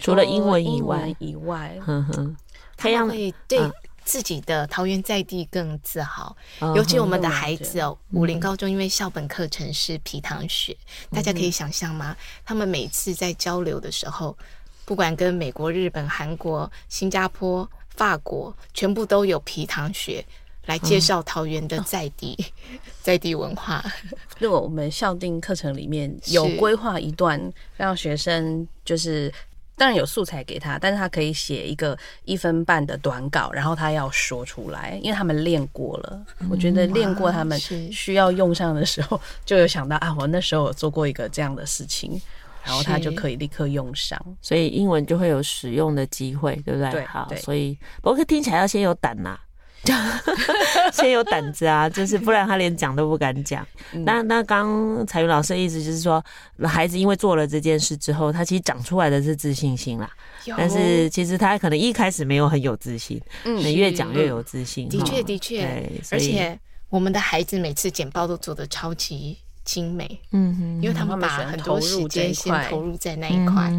[0.00, 2.36] 除了英文以外，以外，嗯哼，
[2.76, 3.58] 他要会对。
[4.04, 6.36] 自己的桃园在地更自豪，
[6.74, 10.76] 尤其我们的孩子哦，武林高中因为校本课程是皮糖学，
[11.10, 12.16] 大家可以想象吗？
[12.44, 14.36] 他们每次在交流的时候，
[14.84, 20.24] 不管跟美国、日本、韩国、新加坡、法国，全部都有皮糖学
[20.66, 22.36] 来介绍桃园的在地
[23.00, 23.84] 在地文化。
[24.38, 29.32] 如果我们校定课程里面有规划一段，让学生就是。
[29.76, 36.24] 当然有素材给他，但是他可以写一个一分半的短稿，然后他要说出来，因为他们练过了。
[36.40, 42.20] 嗯、我觉得练过，他们需要用上的时候，就有想到啊，我那时候有做过一个这样的事情，
[42.62, 46.90] 然后他就可以立刻用上，所以英文就会有使用的机会，对不对？
[46.92, 49.40] 对，好，所以博客听起来要先有胆呐、啊。
[50.92, 53.66] 先有胆子啊，就是不然他连讲都不敢讲。
[54.04, 56.24] 那那刚彩云老师的意思就是说，
[56.64, 60.08] 孩子因为做了这件事之后，他其实长出来的是自信心啦。
[60.56, 64.88] 但是其实他可能一开始没有很有自信，嗯，越讲越有自信。
[64.88, 73.72] 的确的确，而且我们的孩子每次简报都做的超级精美，嗯哼，因为他们把很多时间先投入在那一块。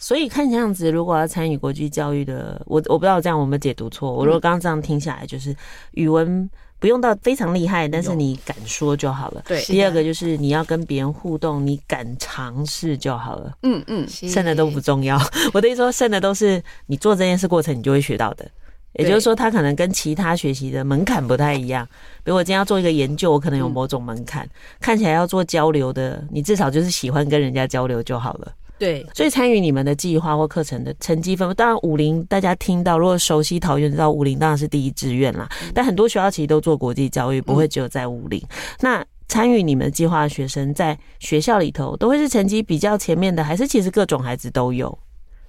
[0.00, 4.10] 所以看这样子，如果要参与国际教育的，我我不知道这样我们解读错。
[4.10, 5.54] 我如果刚刚这样听下来，就是
[5.92, 9.42] 语文不用到非常厉害，但是你敢说就好了。
[9.46, 9.60] 对。
[9.64, 13.52] 第二个就是你要跟别人互动，你敢尝试就好了。
[13.62, 15.20] 嗯嗯，剩的都不重要。
[15.52, 18.50] 我的意思说，剩的都是你做这件事过程你就会学到的。
[18.94, 21.86] 也就是说，他可能跟其他学习的门槛不太一样。
[22.24, 24.48] 比如我今天要做一个研究，我可能有某种门槛。
[24.80, 28.52] 看起来要做交流的，你至少就是喜欢跟人家交流就好了。
[28.80, 35.46] 对，所以参与你们的计划或课程的成绩分，当然武陵大家听到，如果熟悉桃园知道武陵当然是第一志愿啦。
[35.74, 38.42] 但很多学校其实都做国际教育，不会只有在武陵。
[38.80, 44.98] 那参与你们计划的学生在学校里头都会是成绩比较前面的，还是其实各种孩子都有？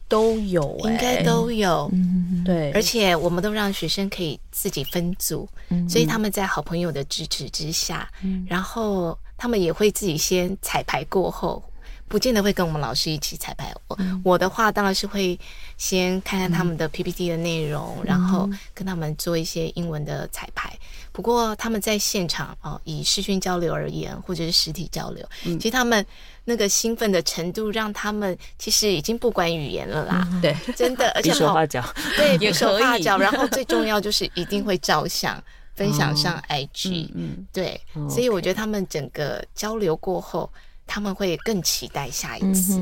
[0.10, 1.90] 都有，应该都有。
[1.94, 2.70] 嗯，对。
[2.74, 5.48] 而且我们都让学生可以自己分组，
[5.88, 8.10] 所以他们在好朋友的支持之下，
[8.46, 11.64] 然后他们也会自己先彩排过后。
[12.12, 13.74] 不见得会跟我们老师一起彩排。
[13.88, 15.40] 我我的话当然是会
[15.78, 20.78] 先看看他们的 PPT 的内容，然后跟他们做一些英文的彩排。
[21.14, 26.06] 不过他们在现场哦，以视讯交流而言，或者是实体交流，其实他们
[26.44, 30.28] 那个兴奋的程度，让他们其实已经不管语言了啦。
[30.42, 31.84] 对，真的， 而且比手画脚，
[32.18, 33.18] 对，比手画脚。
[33.18, 35.42] 然后 最重要就是一定会照相。
[35.74, 40.48] 分享上 IG，嗯，嗯对，嗯、所以我觉得他们整个交流过后，
[40.86, 42.82] 他们会更期待下一次。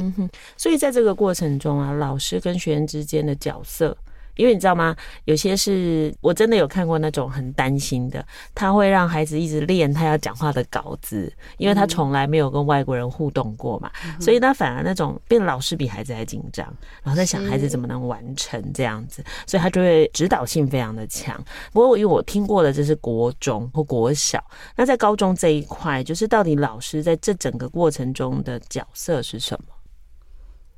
[0.58, 3.98] 所以在这个过程中啊，老师跟学生之间的角色。
[4.36, 4.96] 因为你知道吗？
[5.26, 16.66] 有些是我真的有看过那种很担心的，他会让孩子一直练他要讲话的稿子，因为他从来没有跟外国人互动过嘛，嗯、所以他反而那种变老师比孩子还紧张，
[17.04, 21.36] 然后在想孩子怎么能完成这样子，所以他就会指导性非常的强。
[21.74, 24.44] 不过因为我听过的这是国中或国小，
[24.76, 29.74] 那在高中这一块，就是到底老师在这整个过程中的角色是什么？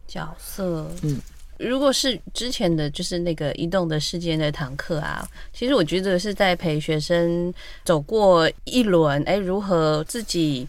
[0.07, 1.19] 角色，嗯。
[1.62, 7.54] 如果是之前的就是那个移动的世界那堂课啊，其实我觉得是在陪学生
[7.86, 10.67] 走过一轮，哎，如何自己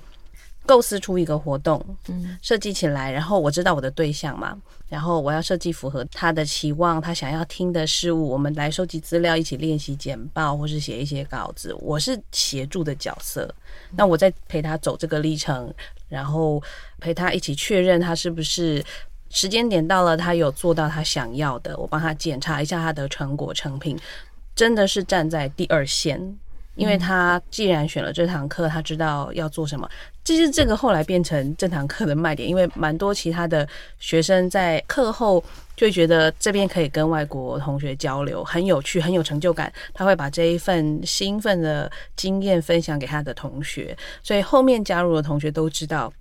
[0.67, 4.57] 构思出一个活动，嗯，设计起来，然后我知道我的对象嘛，
[4.89, 13.53] 然后我要设计符合他的期望，他想要听的事物，我们来收集资料，一起练习简报或是写一些稿子，我是协助的角色，
[13.97, 15.73] 那我在陪他走这个历程，
[16.09, 16.63] 然后
[17.01, 18.85] 陪他一起确认他是不是。
[19.33, 23.99] 时间点到了，他有做到他想要的，我帮他检查一下他的成果成品，
[24.55, 26.21] 真的是站在第二线，
[26.77, 29.88] 因为他既然选了这堂课，他知道要做什么。
[30.23, 33.66] 其实这个后来变成这堂课的卖点，因为蛮多其他的
[33.99, 35.42] 学生在课后
[35.75, 39.73] 就觉得这边可以跟外国同学交流，很有趣，很有成就感。
[39.95, 46.12] 他会把这一份兴奋的经验分享给他的同学，所以后面加入的同学都知道。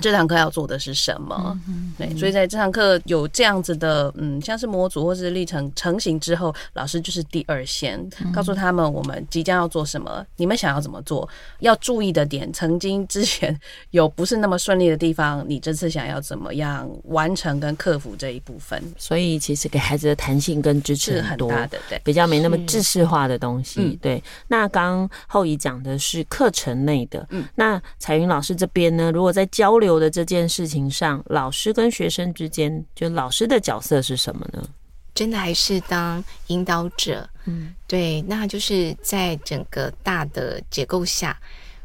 [0.00, 1.58] 这堂课要做的是什么？
[1.98, 8.00] 对，所以在这堂课有这样子的，嗯，像是模组或是历程成型之后，老师就是第二线，
[8.32, 11.28] 告诉他们我们即将要做什么，你们想要怎么做，
[11.60, 13.58] 要注意的点，曾经之前
[13.90, 18.80] 有不是那么顺利的地方，你这次想要怎么样完成跟克服这一部分。
[18.96, 23.98] 所以其实给孩子的弹性跟支持很多，是很大的，对，比较没那么制式化的东西。
[24.00, 34.62] 对，那刚后移讲的是课程内的，嗯，那彩云老师这边呢，如果在交流的这件事情上，老师跟学生之间，就老师的角色是什么呢？
[35.12, 41.38] 真的还是当引导者，嗯，对，那就是在整个大的结构下，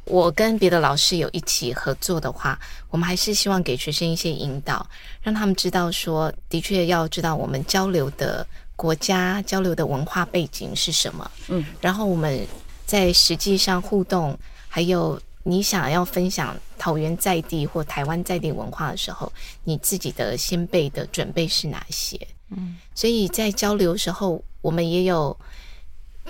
[0.05, 2.57] 我跟别的老师有一起合作的话，
[2.91, 4.87] 我们还是希望给学生一些引导，
[5.21, 12.45] 让他们知道说，的确要知道我们交流的国家、交流的文化背景是什么，嗯，然后我们
[12.85, 14.37] 在实际上互动，
[14.69, 15.19] 还有。
[15.47, 19.31] 你想要分享桃园在地或台湾在地文化的时候，
[19.63, 22.19] 你自己的先辈的准备是哪些？
[22.49, 25.37] 嗯，所以在交流的时候，我们也有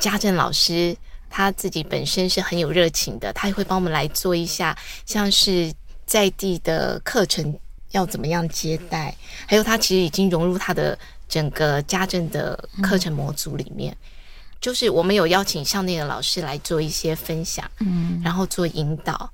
[0.01, 0.93] 家政老师，
[1.29, 5.71] 他自己本身是很有热情的，他也会帮我们来做一下，像是
[6.05, 7.57] 在地的课程
[7.91, 9.15] 要怎么样接待，
[9.47, 10.99] 还有他其实已经融入他的
[11.29, 13.95] 整个家政的课程模组里面。
[14.59, 19.29] 就是我们有邀请校内的老师来做一些分享，嗯，然后做引导，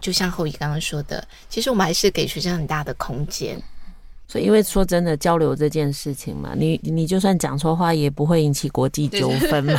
[0.00, 3.60] 就像后羿刚刚说的，其实我们还是给学生很大的空间。
[4.28, 9.74] 所以，因为说真的，交流这件事情嘛，你你就算讲错话，也不会引起国际纠纷嘛。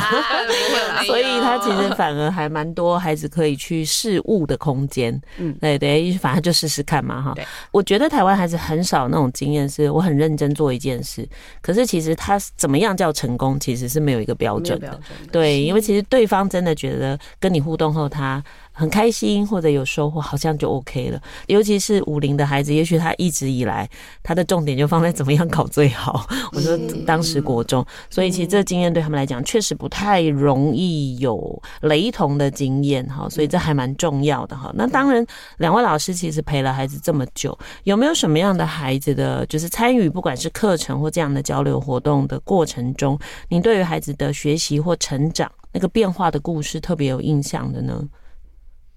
[1.06, 5.18] 所以，他其实反而还蛮多孩子可以去试误的空间。
[5.36, 7.34] 嗯，对对，反正就试试看嘛，哈。
[7.70, 11.26] 我觉得台湾孩子很少那种经验，是我很认真做一件事，
[11.62, 14.98] 可是其实他怎么样叫成功，其实是没有一个标准的。
[15.30, 18.42] 对，因为其实对方真的觉得跟你互动后，他。
[18.78, 21.20] 很开心或者有收获，好像就 OK 了。
[21.48, 23.88] 尤其是五零的孩子，也许他一直以来
[24.22, 26.24] 他的重点就放在怎么样考最好。
[26.52, 33.28] 我说当时国中，所以其实这经验对他们来讲确实不太容易有雷同的经验哈。
[33.28, 34.70] 所以这还蛮重要的哈。
[34.76, 48.00] 那当然，两位老师其实陪了孩子这么久，有没有什么样的孩子的，就是参与不管是课程或这样的交流活动的过程中，您对于孩子的学习或成长那个变化的故事特别有印象的呢？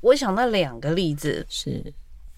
[0.02, 1.82] 我想到两个例子，是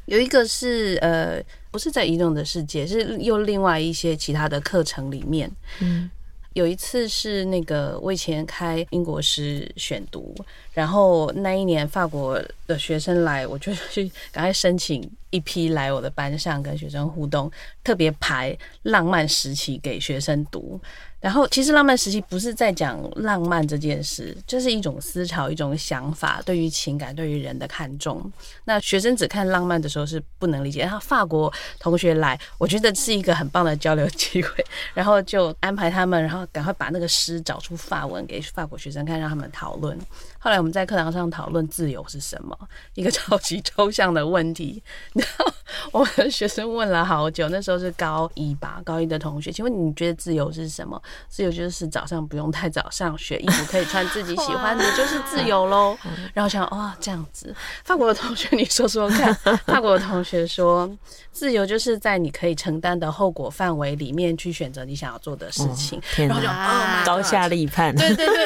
[0.06, 5.50] 有一个是呃，不是在移动的世界，是又另外一些其他的课程里面。
[5.80, 6.10] 嗯，
[6.54, 10.36] 有一次是那个我以前开英国师选读，
[10.74, 17.50] 然后那一年法国的学生来，我就去赶快申请一批来我的班上跟学生互动，
[17.84, 20.80] 特别排浪漫时期给学生读。
[21.24, 28.30] 然后，其实浪漫时期不是在讲浪漫这件事，就是一种思潮、一种想法，对于情感、对于人的看重。
[28.66, 30.82] 那学生只看浪漫的时候是不能理解。
[30.82, 34.66] 然后法国同学来，我觉得是一个很棒的交流机会。
[34.94, 39.98] 然后就安排他们，然后赶快把那个诗找出法文给法国学生看，让他们讨论。
[40.44, 42.58] 后来我们在课堂上讨论自由是什么，
[42.96, 44.84] 一个超级抽象的问题。
[45.16, 45.54] 然后
[45.94, 51.02] 我们的学生问了好久，那时候是高一吧，高一的同学，请问你觉得自由是什么？
[51.30, 55.98] 自由就是早上不用太早上学，衣服可以穿自己喜欢的， 就是自由喽。
[56.34, 59.34] 然后想，哦，这样子，法国的同学，你说说看。
[59.66, 60.90] 法国的同学说，
[61.32, 66.02] 自由就是在你可以承担的后果范围里面去选择你想要做的事情。
[66.14, 67.96] 天哪，高下立判。
[67.96, 68.46] 对对对，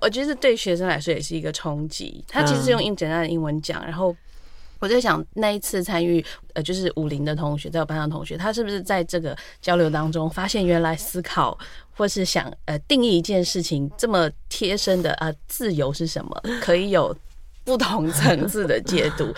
[0.00, 2.24] 我觉得对学生来说也是一个冲击。
[2.28, 4.14] 他其实是用英简单的英文讲，然后
[4.78, 11.58] 我在想那一次参与呃，就是武陵的同学，在我班上的同学，他是不是在这个交流当中发现，原来思考
[11.96, 17.16] 或是想呃定义一件事情这么贴身的啊，自由是什么，可以有
[17.64, 19.34] 不同层次的解读。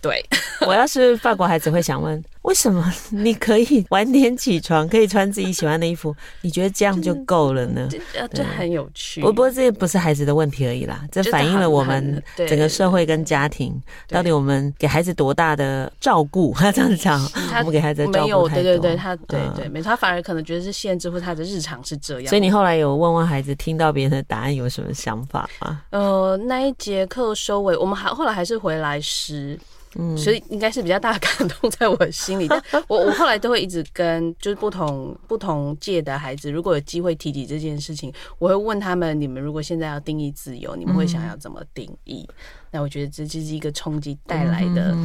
[0.00, 0.24] 对，
[0.66, 2.22] 我要是法国孩子会想问。
[2.42, 6.16] 为什么你可以晚点起床，可以穿自己喜欢的衣服？
[6.40, 7.86] 你觉得这样就够了呢？
[7.90, 9.20] 这这很有趣。
[9.20, 13.78] 不过这也不是孩子的问题而已啦，这反映了我们整个社会跟家庭
[14.08, 16.54] 到底我们给孩子多大的照顾？
[16.56, 17.22] 他 这样子讲，
[17.60, 18.62] 我们给孩子的照顾太多。
[18.62, 22.28] 对对对，他对对没错，他反而可能觉得是限制，或他的日常是这样。
[22.30, 25.82] 所以你后来有问问孩子，听到别人的答案有什么想法吗？
[25.90, 29.60] 呃，那一节课收尾，我们还后来还是回来诗。
[29.96, 32.46] 嗯，所以应该是比较大的感动在我心里。
[32.48, 42.24] 但 我我后来都会一直跟就是不同不同届的孩子，如果有机会提起这件事情，我会问他们：你们如果现在要定义自由，你们会想要怎么定义？
[42.28, 42.34] 嗯、
[42.72, 44.96] 那我觉得这就是一个冲击带来的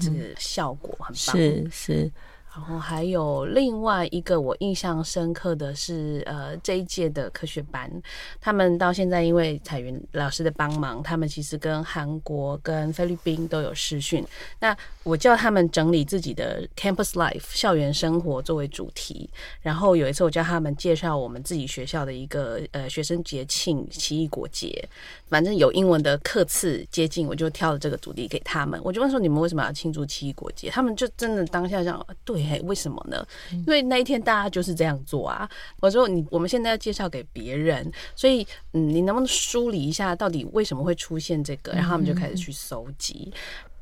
[0.00, 1.36] 这个效果，很棒。
[1.36, 2.12] 是是。
[2.54, 7.90] 然后还有另外一个我印象深刻的是，呃，这一届的科学班，
[8.42, 14.22] 他们到现在因为彩云老师的帮忙，他们其实跟韩国、跟菲律宾都有试训。
[14.60, 19.30] 那我叫他们整理自己的 campus life 校园生活作为主题。
[19.62, 24.86] 然后有一次我叫他们介绍我们自己学校的一个呃学生节庆奇异果节，
[25.30, 28.78] 反正有英文的课次接近，我就挑了这个主题给他们。
[28.84, 30.68] 我就问说，你们为什么要庆祝奇异果节？
[30.68, 32.41] 他们就真的当下讲对。
[32.64, 33.26] 为什么呢？
[33.50, 35.48] 因为那一天大家就是这样做啊。
[35.80, 41.72] 我说你，我们现在要介绍给别人，所以嗯，你能不能梳理一下到底为什么会出现这个？
[41.72, 43.32] 然后他们就开始去搜集。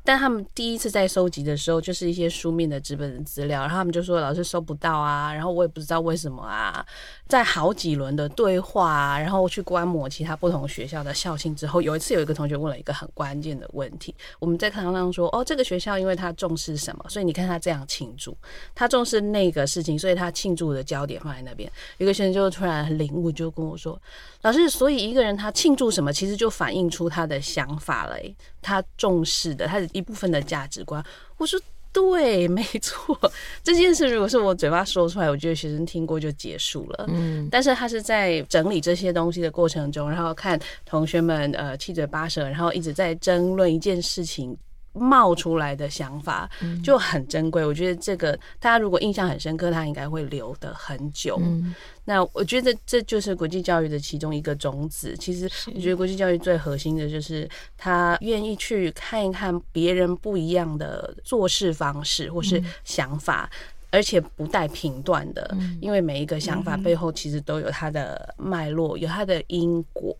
[0.03, 6.85] 但他们第一次在收集的时候，就是一些书面的纸本的资料，然后他们就说老师收不到啊，然后我也不知道为什么啊。
[7.27, 18.35] 在好几轮的对话啊，然后去观摩其他不同学校的校庆之后，有一次有一个同学问了一个很关键的问题，我们在课堂上说，哦，这个学校因为他重视什么，所以你看他这样庆祝，
[18.75, 21.71] 他重视那个事情，所以他庆祝的焦点放在那边。
[21.99, 23.97] 有个学生就突然领悟，就跟我说，
[24.41, 28.17] 老师，所以一个人他庆祝什么，其实就反映出他的想法了，
[28.61, 31.03] 他重视的，他的一部分的价值观。
[31.37, 31.59] 我说
[31.93, 33.17] 对，没错，
[33.63, 37.05] 这件事如果是我嘴巴说出来，我觉得学生听过就结束了。
[37.09, 44.57] 嗯，但是他是在整理这些东西的过程中，然后看同学们呃七嘴八舌，然后一直在争论一件事情。
[44.93, 46.49] 冒出来的想法
[46.83, 51.37] 就很珍贵，我觉得这个大家如果印象很深刻，他应该会留得很久。
[51.41, 51.73] 嗯、
[52.05, 55.15] 那我觉得这就是国际教育的其中一个种子。
[55.17, 63.49] 其实我觉得国际教育最核心的就是他愿意去看一看别人不一样的做事方式或是想法。
[63.91, 70.15] 而且不带评断的，因为每一个想法背后其实都有它的脉络，有它的因果。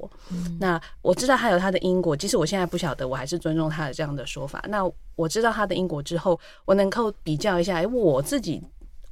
[0.59, 4.63] 那我知道它有它的因果，即使我现在不晓得，我还是尊重他的这样的说法。
[4.67, 4.83] 那
[5.15, 8.61] 我知道它的因果之后，我能够比较一下，哎，我自己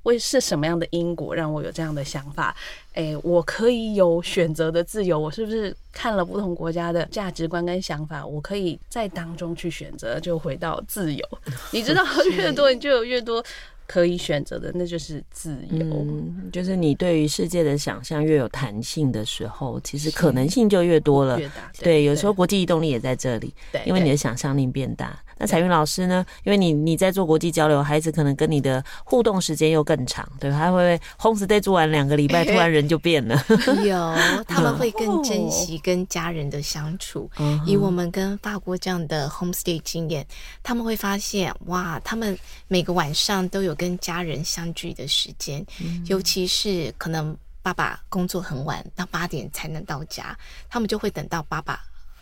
[0.03, 2.55] 为是什么样的因果让我有这样的想法？
[2.93, 11.25] 哎，我可以有选择的自由，我是不是看了不同国家的价值观跟想法，我可以在当中去选择，就回到自由。
[11.71, 13.41] 你知道 越多，你就有越多。
[13.89, 15.79] 可以选择的，那就是自由。
[15.79, 21.39] 嗯，就是你对于世界的想象越有弹性的时候，其实可能性就越多了。
[21.39, 23.51] 越大，对，对，有时候国际移动力也在这里。
[23.71, 25.19] 对，因为你的想象力变大。
[25.39, 26.25] 那彩云老师呢？
[26.43, 33.41] 因为你你在做国际交流，孩子可能跟你的互动时间又更长，对，他会 homestay 住完两个礼拜，突然人就变了。
[33.87, 34.15] 有，
[34.45, 37.31] 他们会更珍惜跟家人的相处。
[37.39, 40.27] 嗯，以我们跟法国这样的 homestay 经验，
[40.61, 42.37] 他们会发现，哇，他们
[42.67, 45.65] 每个晚上都有跟家人相聚的时间，
[46.07, 50.37] 尤其是可能爸爸工作很晚，到八点才能到家，
[50.69, 51.81] 他们就会等到爸爸。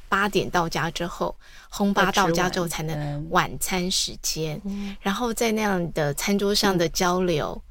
[0.10, 1.36] 八点到家之后，
[1.70, 4.62] 轰爸到家之后才能晚餐时间，
[5.02, 7.62] 然后在那样的餐桌上的交流，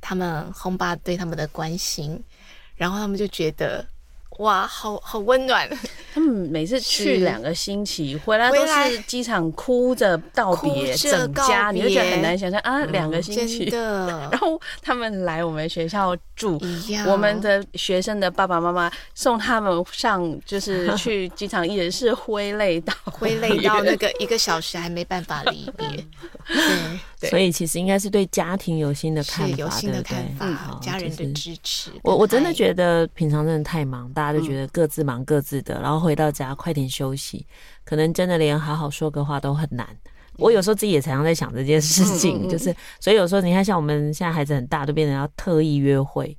[0.00, 2.22] 他们轰爸对他们的关心，
[2.76, 3.86] 然后他们就觉得。
[4.38, 5.66] 哇，好好温暖！
[6.16, 13.66] 他们每次去两个星期，回来都是机场哭着道别，整家你就觉得很难想象啊，两个星期。
[13.66, 14.26] 真的。
[14.32, 16.58] 然后他们来我们学校住，
[17.06, 25.86] 我们的学生的爸爸妈妈送他们上，就是 去机场也是挥泪到挥泪到那个一个小时还没办法离别。
[27.18, 31.90] 对，所以其实应该是对家庭有新的看法，有新的看法，家人的支持。
[32.02, 37.44] 我我真的觉得平常真的太忙，大家都觉得各自忙各自的，然后回到家快点休息，
[37.84, 39.84] 可能真的连好好说个话都很难。
[40.38, 46.36] 我有时候自己也常常在想这件事情，就是所以有时候你看，像我们现在孩子很大，都变成要特意约会。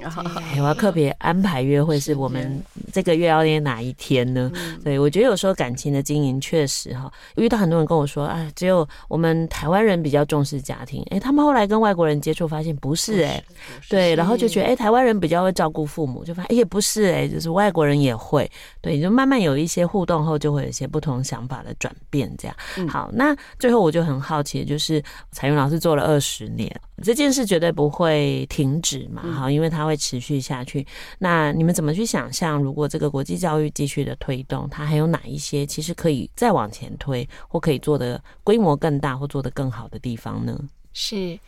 [0.00, 0.22] 然后
[0.58, 4.50] 我要特别安排约会，是我们这个月要约哪一天呢？
[4.82, 11.04] 对，我觉得有时候感情的经营确实哈，遇到很多人跟我说，哎，只有我们台湾人比较重视家庭。
[11.10, 13.42] 哎，他们后来跟外国人接触，发现不是哎，
[13.88, 22.30] 对，然后就觉得哎，台湾人比较会照顾父母，就发现哎也不是哎，就是外国人也会，对，就慢慢有一些互动后，就会有一些不同想法的转变。
[22.38, 30.86] 这样，好，那最后我就很好奇，就是彩云老师做了二十年，这件事绝对不会停止嘛，哈，因为它会持续下去。
[31.18, 40.58] 那你们怎么去想象，如果这个国际教育继续的推动，它还有哪一些其实可以再往前推，或可以做的规模更大，或做得更好的地方呢？
[40.92, 41.38] 是，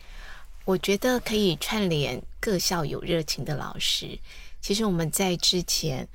[0.65, 4.17] 我觉得可以串联各校有热情的老师。
[4.59, 6.07] 其实我们在之前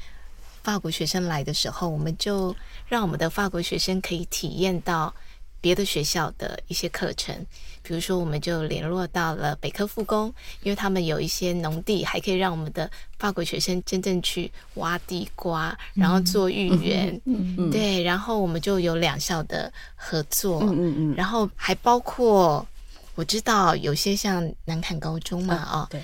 [0.65, 2.55] 法国学生来的时候，我们就
[2.89, 5.15] 让我们的法国学生可以体验到。
[5.61, 7.35] 别的学校的一些课程，
[7.83, 10.33] 比如说，我们就联络到了北科复工，
[10.63, 17.21] 因为他们有一些农地，还可以让我们的法国学生真正去挖地瓜，然后做芋圆。
[17.25, 20.61] 嗯嗯，对，然后我们就有两校的合作。
[20.63, 22.67] 嗯嗯嗯，然后还包括
[23.15, 26.01] 我知道有些像南坎高中嘛，啊，对。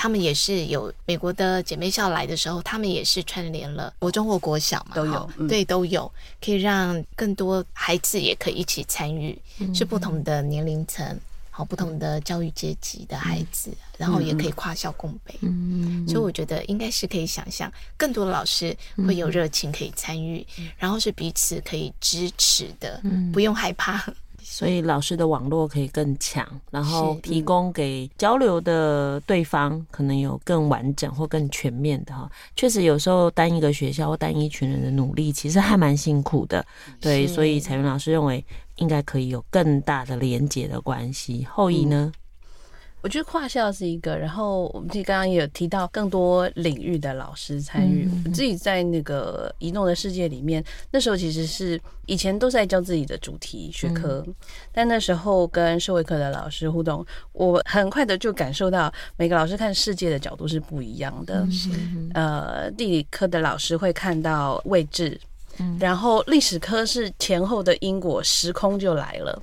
[0.00, 6.10] 他们也是有美国的姐妹校来的时候，他们也是串联了国中或国小嘛，都有，嗯、对，都有，
[6.42, 11.20] 可以让更多孩子也可以一起参与，嗯、是不同的年龄层，
[11.50, 18.74] 好，不同的教育阶级的孩子，嗯、然后也可以跨校共备，嗯、所以我觉得应该是可以想象，更多的老师
[19.06, 24.02] 会有热情可以参与，嗯、然后是彼此可以支持的，嗯、不用害怕。
[24.60, 32.30] 所以老师的网络可以更强，然后提供给交流的对方可能有更完整或更全面的哈。
[32.54, 36.62] 确实有时候单一个学校或单一群人的努力，其实还蛮辛苦的。
[37.00, 38.44] 对，所以彩云老师认为
[38.76, 41.46] 应该可以有更大的连结的关系。
[41.50, 42.12] 后裔呢？
[43.02, 48.06] 我觉得跨校是一个，然后我们自己刚刚也有提到更多领域的老师参与。
[48.06, 54.34] 嗯、我自己在那个移动的世界里面，那时候其实是以前都是在教自己的主题学科，嗯、
[54.72, 61.46] 但那时候跟社会课的老师互动，我很快的就感受到每个老师看世界的角度是不一样的。
[61.72, 65.18] 嗯、呃，地理科的老师会看到位置，
[65.58, 69.42] 嗯、然后历史科是前后的因果，时空就来了。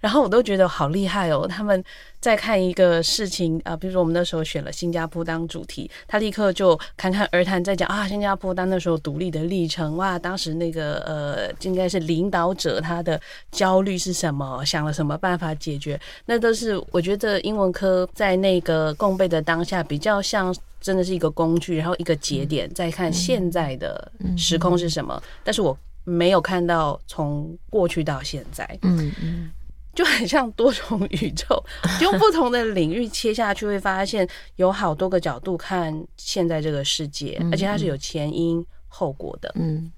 [0.00, 1.46] 然后我都觉得好厉害哦！
[1.46, 1.82] 他们
[2.20, 13.20] 在看一个事情啊，比如说我们那时候选了新加坡当主题，他立刻就侃侃而谈，在讲啊，新加坡当那时候独立的历程哇，当时那个呃，应该是领导者他的
[13.50, 29.50] 焦虑是什么，想了什么办法解决，那都是我觉得英文科在那个共备的当下，比较像真的是一个工具，然后一个节点，再看现在的时空是什么，但是我没有看到从过去到现在，嗯嗯。
[29.94, 31.62] 就很像多重宇宙，
[32.00, 39.52] 用不同的领域切下去，会发现有好多个角度看现在这个世界，而且它是有前因后果的。
[39.56, 39.90] 嗯。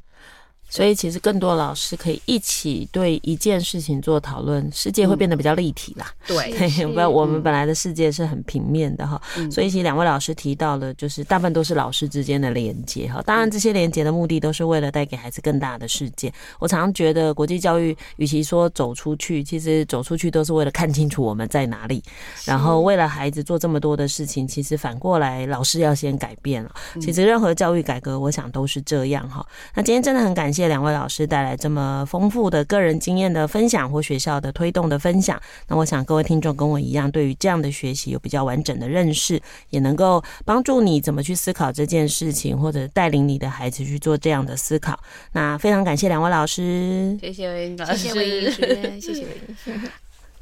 [0.72, 6.10] 所以其实更多老师可以一起对一件事情做讨论，世界会变得比较立体啦。
[6.28, 9.20] 嗯、对，不然我们本来的世界是很平面的哈。
[9.36, 13.20] 嗯、所以其实两位老师提到了，就是大部分都是老师之间的连接哈。
[13.26, 16.32] 当然这些连接的目的都是为了带给孩子更大的世界。
[16.58, 22.02] 我常常觉得国际教育与其说走出去，其实走出去都是为了看清楚我们在哪里。
[22.46, 26.74] 然后为了孩子做这么多的事情，其实反过来老师要先改变了。
[26.98, 29.46] 其实任何教育改革，我想都是这样哈。
[29.74, 30.61] 那今天真的很感谢。
[30.62, 39.40] 谢两位老师带来这么丰富的个人经验的分享或学校的推动的分享，那我想各位听众跟我一样，对于这样的学习有比较完整的认识，
[39.70, 44.96] 也能够帮助你怎么去思考这件事情，或者带领你的孩子去做这样的思考。
[45.32, 49.80] 那非常感谢两位老师，谢谢魏老师，谢谢魏老师，谢谢魏。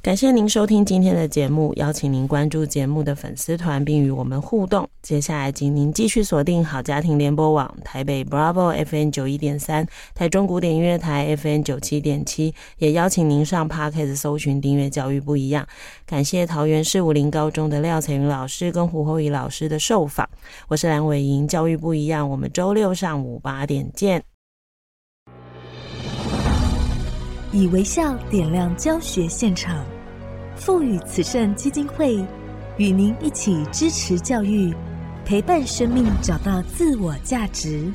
[0.03, 4.89] 感谢您收听今天的节目，邀请您关注节目的粉丝团，并与我们互动。
[5.03, 15.69] 接下来，请您继续锁定好家庭联播网台北 Bravo FM 九一点三，台中古典音乐台 FM 九七点七，也邀请您上 Podcast 搜寻订阅教育不一样。
[16.07, 20.27] 感谢桃园市武林高中的廖彩云老师跟胡厚仪老师的受访，
[20.69, 24.30] 我是蓝伟莹，教育不一样，我们周六上午八点见。
[27.53, 29.85] 以微笑点亮教学现场，
[30.55, 32.25] 赋予慈善基金会
[32.77, 34.73] 与您一起支持教育，
[35.25, 37.93] 陪伴生命找到自我价值。